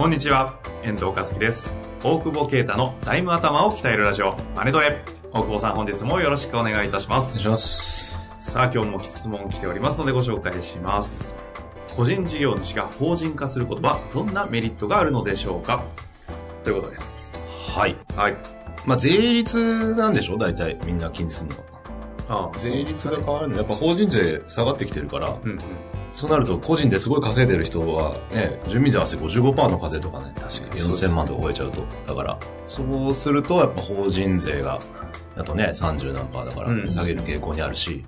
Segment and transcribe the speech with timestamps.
[0.00, 1.74] こんにちは、遠藤和樹です。
[2.02, 5.04] 大久保啓太の財務頭を鍛えるラジオ、マネトレ。
[5.30, 7.24] 大久保さん、本日もよろしくお願いいたします。
[7.24, 8.18] お願いします。
[8.40, 11.36] さあ、今日も質問来ておりますのでご紹介します。
[11.94, 15.84] 個人事業主が法人化することは、どんなメリットがあるのでしょうか？
[16.64, 17.30] ということです。
[17.76, 17.94] はい。
[18.16, 18.36] はい。
[18.86, 22.50] まあ、税率なんでしょ大体みんな気にするのは。
[22.54, 25.58] あ税率が変わるんで、やっぱ法人税下がってきてるから、うんうん。
[26.12, 30.80] そうなると個人ですごい稼いでる人は、ね、住民税合わせて55%の課税とかね、確かに。
[30.80, 31.84] 4000万とか超えちゃうと。
[32.06, 34.80] だから、そうするとやっぱ法人税が、
[35.36, 36.90] あとね、30何パーだから、うん。
[36.90, 38.04] 下げる傾向にあるし、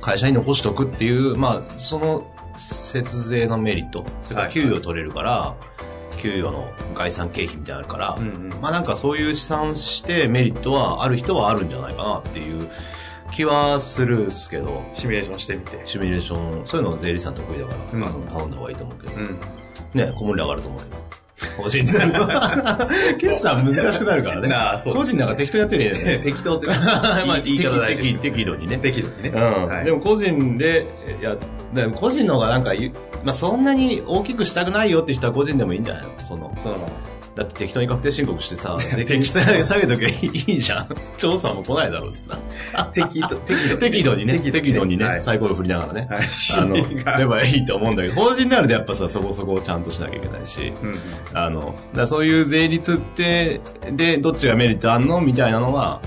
[0.00, 5.54] 会社に残しとくっていう、まあ、その節税のメリット、それから給与取れるから、
[6.16, 8.60] 給与の概算経費みたいなのあるから、うんうん。
[8.60, 12.68] まあなんかそういう試算してメリットはある人はあるんじゃないかなっていう
[13.30, 15.80] 気はするっすけど、シミュレーションしてみて。
[15.84, 19.38] シミュレーション、そういうの税理士さん得意だから、うん頼んだ方がいいと思うけど、うん。
[19.94, 20.86] ね、小盛り上がると思うよ。
[21.58, 21.92] 個人で。
[23.18, 24.48] 決算難しくなるからね。
[24.48, 26.20] なあそう個人なんか適当やってるよね。
[26.22, 26.66] 適当って、
[27.26, 28.78] まあ、言い方大事適適度にね。
[28.78, 29.28] 適度にね。
[29.34, 29.68] うん。
[29.68, 30.86] はいでも個人で、
[31.20, 31.36] いや、
[31.74, 32.72] でも個人の方がなんか
[33.24, 36.10] まあそんなに大きくしたくないよって人は個人でもいいんじゃないの？
[36.18, 36.88] その、そのまま。
[37.36, 40.88] だって適当に確定申告してさ、適当に下げときゃいいじゃん。
[41.18, 42.38] 調査も来ないだろうしさ。
[42.92, 43.76] 適度、適度。
[43.76, 46.08] 適度にね、適適度にね、はいサイコロ振りながらね。
[46.10, 46.26] はい。
[46.58, 46.76] あの、
[47.18, 50.96] ればいいと思うんだけど、法人になるとやっぱさ、そこそこちゃんとしなきゃいけないし、うんうん。
[51.34, 53.60] あの、だそういう税率って、
[53.92, 56.00] で、どっちがメリットあんのみたいなのは、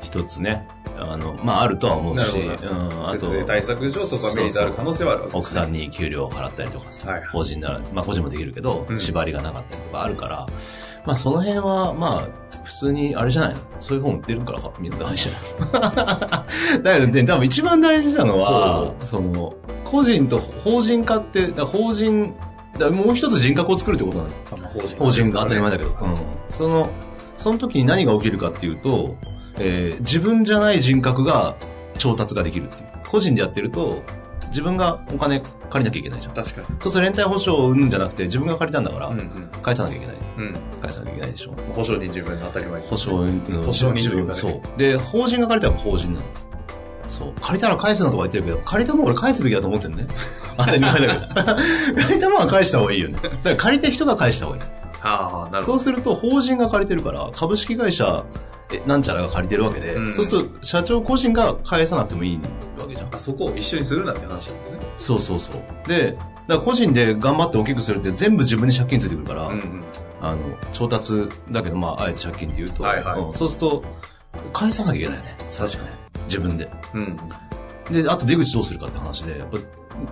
[0.00, 0.66] 一つね、
[1.10, 5.60] あの、まああるとは思うし、うん、あと対策上とかメリットある可能性はあるわけです、ね。
[5.60, 7.24] 奥さんに給料を払ったりとかさ、はい。
[7.26, 8.98] 法人なら、まあ個人もできるけど、うん。
[8.98, 10.46] 縛りがなかったりとかあるから、
[11.04, 13.60] まあその辺は、まあ、普通に、あれじゃないの？
[13.80, 19.54] そういう本売ってるからか、みんな大事じゃない だけどね、多分一番大事なのは、その、
[19.84, 22.34] 個人と法人化って、法人、
[22.92, 24.68] もう一つ人格を作るってことなの。
[24.68, 26.16] 法人法人が当たり前だけど、うんうん。
[26.48, 26.88] その、
[27.34, 29.16] その時に何が起きるかっていうと、
[29.58, 31.54] えー自分じゃない人格が
[31.98, 32.88] 調達ができるっていう。
[33.08, 34.02] 個人でやってると、
[34.48, 35.40] 自分がお金
[35.70, 36.34] 借りなきゃいけないじゃん。
[36.34, 36.66] 確かに。
[36.80, 39.12] そうすると連帯保証を生むんじゃなくて、自分が借りたんだから。
[39.62, 40.16] 返さなきゃいけない。
[40.38, 40.54] うん。
[40.80, 41.54] 返さなきゃいけないでしょ。
[41.74, 44.60] 保証人自分の当たり前保証人保証人というかねそう。
[44.78, 46.26] で、法人が借りたら法人なの。
[47.08, 47.32] そう。
[47.40, 50.06] 借りたら返すなとか言ってるけど、借りたもん俺返すべきだと思ってるね。
[50.56, 51.44] 当たり前だけど。
[52.02, 53.18] 借りたもんは返した方がいいよね。
[53.22, 54.62] だから借りた人が返した方がいい。
[55.02, 55.72] ああ、なるほど。
[55.72, 58.38] そうすると、法人が借りてるから、株式会社、え
[58.80, 62.40] なんちゃらが借りてるわけで、うんそうすると、社長個人が返さなくてもいい
[62.78, 63.14] わけじゃん。
[63.14, 64.78] あそこを一緒にするなって話なんですね。
[64.96, 65.88] そうそうそう。
[65.88, 69.84] で、だから個人で頑張って大きくするって全部自分に借金ついてくるから、うんうん。
[70.20, 70.38] あの、
[70.72, 73.84] 調達だけど、まあ、あえて借金って言うと、はいはいうんそうすると、
[74.52, 75.36] 返さなきゃいけないよね。
[75.56, 75.90] 確かに。
[76.24, 76.70] 自分で。
[76.94, 77.18] うん。
[78.02, 79.58] で、あと出口どうするかって話で、やっぱ、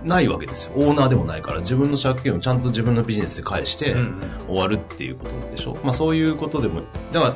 [0.03, 0.73] ないわけですよ。
[0.75, 5.77] オーナーでもないから、自分の借金をちゃんと自分のビジネスで返して、うん終わるっていうことでしょ。
[5.83, 7.35] まあそういうことでも、だから、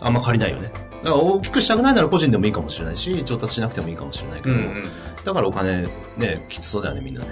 [0.00, 0.72] あんま借りないよね。
[1.02, 4.84] だから大きくしたくないなら個人でもいいかもしれないし、調達しなくてもいいかもしれないけど、うんうん。
[5.24, 7.28] だからお金ね、きつそうだよね、みんなね。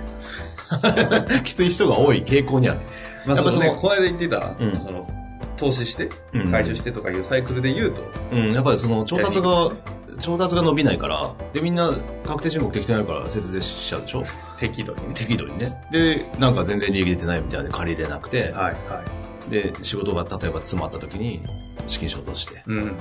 [1.44, 2.80] きつい人が多い傾向にある。
[3.26, 5.08] まあ、やっぱそのそのね、この間言ってた、うんその、
[5.56, 8.02] 投資してうん、回収してとかいうサイクルで言うと、
[8.32, 9.72] うん、やっぱりその調達が、
[10.20, 11.90] 調達が伸びないから、で、みんな
[12.24, 14.24] 確定申告適当にやるから節税しちゃうでしょ？
[14.58, 15.14] 適度にね。
[15.14, 15.82] 適度にね。
[15.90, 19.02] で、なんか全然利益出てないみたいで借りれなくて、はい、は
[19.48, 19.50] い。
[19.50, 21.40] で、仕事が例えば詰まった時に、
[21.86, 22.62] 資金衝突して、ね。
[22.66, 22.84] うん。
[22.86, 22.92] で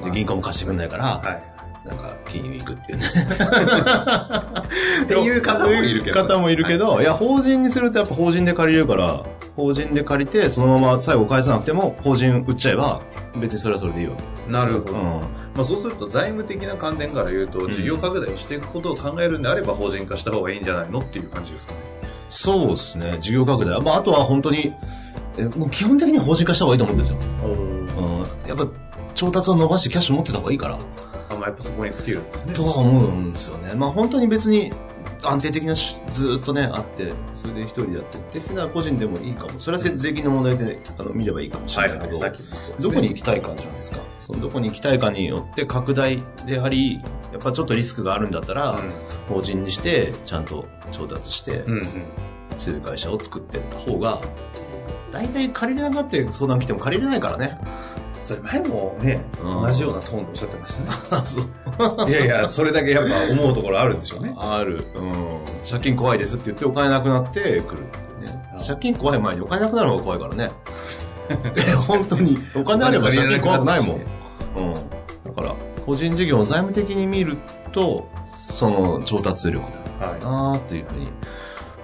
[0.00, 1.54] まあ銀行も貸してくれないから、はい。
[1.84, 3.04] なんか、金融行くっていうね。
[5.04, 6.26] っていう方もいるけど。
[6.26, 9.22] 方もいるけど、い、や、法人にするとやっぱ法人で借りれるから、
[9.54, 13.02] 法人で借りて、そのまま最後返さなくても、法人売っちゃえば、
[13.36, 14.52] 別にそれはそれでいいわけ。
[14.52, 14.94] なるほど。
[14.94, 15.02] うん。
[15.02, 15.28] ま
[15.58, 21.78] あ、そうすると財務的な観点から言うと、ん事業拡大をしていくことを考えるんであれば法人化した方がいいんじゃないのっていう感じですかね。
[22.30, 23.78] そうですね、事業拡大。
[23.82, 24.72] まあ、あとは本当に、
[25.70, 27.18] 基本的には法人化した方がいいと思うんですよ。
[27.44, 28.48] うん。
[28.48, 28.68] やっぱ、
[29.14, 30.78] 調達を伸ばしてキャッシュ持ってた方がいいから。
[31.30, 32.52] あんまやっぱそこに尽きるんですね。
[32.52, 33.74] とは思うんですよね。
[33.74, 34.72] まあ本当に別に
[35.22, 39.58] 安定的なしずーっとね、あって、それで一人でやってってっていうのは個人でもいいかも。
[39.58, 43.98] それは税金の問題であの見ればいいかもしれないけど、さっきもそうですねどこに行きたいかじゃないですか。
[44.18, 47.00] そのどこに行きたいかによって拡大であり、や
[47.38, 48.78] っぱちょっとリスクがあるんだったら、
[49.28, 51.72] 法人にして、ちゃんと調達して、うん。
[51.72, 51.84] うんうん。
[52.56, 54.20] 強い会社を作っていった方が、
[55.14, 57.56] 大体借りれなかって相談来ても借りれないからね。
[58.24, 61.24] それ前もね、うん同じようなトーンでおっしゃってましたね。
[61.24, 62.10] そう。
[62.10, 64.34] いやいや、それだけやっぱ思うところあるんでしょうね。
[64.36, 64.84] ある。
[64.96, 65.40] うん。
[65.68, 68.44] 借金怖いですって言ってお金なくなってくるっていうね。
[68.66, 70.50] 借金怖い前にお金なくなる方が怖いからね。
[71.86, 72.38] 本当に。
[72.56, 73.96] お金あれば借金怖くないもん。
[74.56, 74.74] うん。
[74.74, 74.80] だ
[75.36, 75.54] から、
[75.86, 77.36] 個人事業を財務的に見る
[77.72, 78.08] と、
[78.48, 79.64] その調達力
[80.00, 81.08] だはなというふうに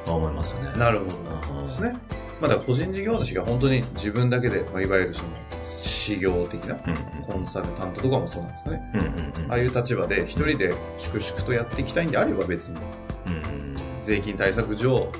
[0.06, 0.70] 思いますよね。
[0.74, 0.78] い。
[0.78, 1.04] なるほ
[1.52, 1.58] ど。
[1.60, 1.94] うんですね。
[2.40, 5.28] まあだ個人事業主が本当に自分だけで、まあ、いわゆるその、
[5.64, 8.90] 事業的なうんコンサルタントとかもそうなんですかね。
[8.94, 9.00] うん。
[9.00, 12.78] うんうんああいう立場で一人で粛々とやっていきたいんであれば別に
[13.26, 13.32] うん。
[13.34, 13.76] うん。
[14.02, 15.10] 税金対策上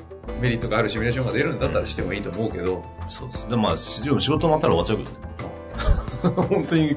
[0.41, 3.49] メリットがあるシミュレーションが出るんだったらしてもいいと思うけど、そうです。
[3.49, 6.47] でもまあ、しでも仕事終わったら終わっちゃうけどね。
[6.57, 6.97] 本当に、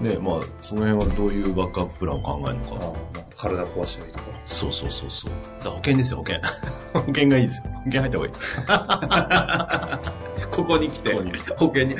[0.00, 2.92] ね、まあ、その辺はどういうバックアッププランを考えるのか。
[3.36, 4.24] 体壊したりとか。
[4.44, 5.32] そうそうそうそう。
[5.62, 6.40] だ保険ですよ、保険。
[7.00, 7.70] 保険がいいですよ。
[7.72, 10.50] 保険入った方がいい。
[10.50, 11.96] ここに来て保険に。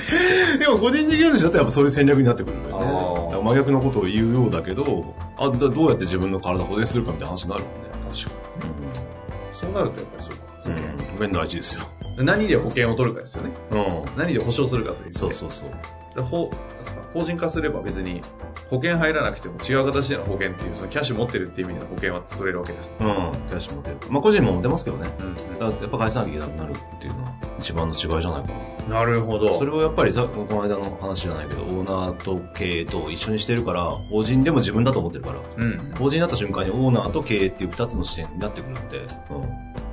[0.58, 2.80] でも個人事業主だとやっぱそういう戦略になってくるんだよ
[3.32, 3.42] ね。
[3.42, 7.88] 真逆のことを言うようだけど、あだどうやって自分の体を保全するかみたいな話になるもんね。
[8.12, 8.30] 確か
[8.66, 9.52] に。
[9.52, 10.42] そうなるとやっぱりそうか。
[10.64, 10.76] 保うん。
[10.76, 10.88] 険。
[10.88, 11.84] 保険大事ですよ。
[12.16, 13.50] 何で保険を取るかですよね。
[13.72, 14.04] うん。
[14.16, 15.12] 何で保証するかという、ね。
[15.12, 15.70] そうそうそう。
[16.14, 16.50] で法
[17.14, 18.20] 法人化すれば別に
[18.68, 22.90] 保険入らなくても違う形での保険っていう、そのキャッシュ持ってるっていう意味での保険は取れるわけです。
[22.98, 23.06] うん。
[23.06, 23.96] キャッシュ持てる。
[24.10, 25.08] まあ個人も持てますけどね。
[25.20, 27.29] うんだからやっぱ返さなきゃいけなくなるっていうのは
[27.60, 28.52] 一番の違いじゃないか
[28.88, 29.00] な。
[29.00, 29.54] なるほど。
[29.56, 35.78] それをやっぱりさ、この間の話じゃないけど、オーナーと経営と一緒にしてるから、法人でも自分だと思ってるから、うん。
[35.96, 39.06] 法人になった瞬間にオーナーと経営っていう二つの視点になってくるんで、うん、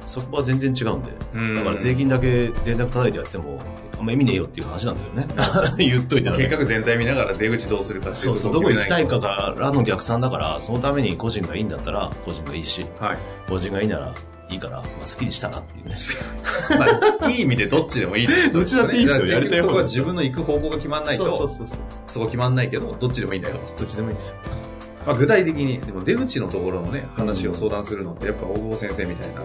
[0.05, 3.59] そこは全然違うんで、うんだから税金だけ連絡叩いてやっても、
[3.99, 5.35] あんま意味ねえよっていう話なんだよね。
[5.77, 13.17] 言っといてだ計画全体見ながら出口どうするかっていそうそう、どこ行きたい決かからの逆算だから、そのために個人がいいんだったら、個人がいいし、はい。
[13.49, 14.13] 法人がいいなら
[14.49, 15.95] いいから、まあ、好きにしたなっていうね。
[17.19, 21.79] まあ、いい意味でどっちでもいいね どっちだっていいっすよやりたい方そこは自分の行く方向が決まんないと、そうそうそう。
[22.07, 23.83] そこ決まんないけど、どっちでもいいんだよと。
[23.83, 24.35] どっちでもいいですよ。
[25.05, 29.43] まあ、具体的に、でも出口のところのね、話を相談するのって、やっぱ大久保先生みたいな、う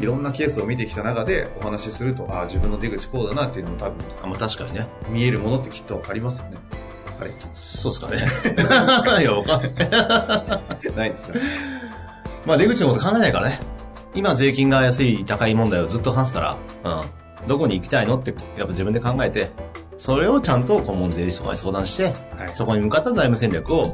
[0.00, 4.88] んいろんなケースを見てきた中でお話しすると、ああ、自分の出口こうだなっていうのも多分、あ、まあ確かにね。
[5.08, 6.56] 見えるものってきっとありますよね。
[7.20, 7.30] はい。
[7.54, 8.26] そうっすかね。
[9.22, 10.96] いや、わかんない。
[10.96, 11.40] ないですね。
[12.44, 13.60] まあ出口のこと考えないからね。
[14.16, 17.46] 今税金が安い、高い問題をずっと話すから、うん。
[17.46, 19.50] どこに行きたいのって、やっぱ自分で考えて、
[19.98, 22.14] それをちゃんと顧問税理士とかに相談して、はい。
[22.54, 23.84] そこに向かった財務戦略を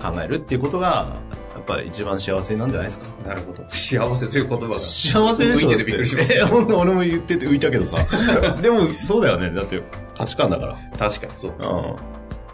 [0.00, 1.16] 考えるっていうことが、
[1.54, 3.06] やっぱり一番幸せなんじゃないですか。
[3.26, 3.64] なるほど。
[3.70, 4.78] 幸せという言葉が。
[4.78, 5.68] 幸せでしょ？
[5.68, 7.96] 浮いててびっくりしましたえほんと俺も言ってて浮いたけどさ。
[8.62, 9.50] でも、そうだよね。
[9.52, 9.82] だって、
[10.16, 10.76] 価値観だから。
[10.98, 11.52] 確かにそう。
[11.58, 11.62] うん。
[11.62, 11.96] ま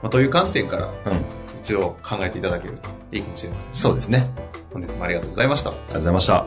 [0.05, 1.21] あ、という観点から、うん。
[1.63, 3.73] 一度考えていただけるといいかもしれません。
[3.73, 4.29] そうですね。
[4.73, 5.71] 本日もありがとうございました。
[5.71, 6.47] ありがとうございました。